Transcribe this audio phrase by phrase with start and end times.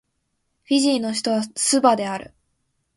[0.63, 2.33] フィジーの首都はスバである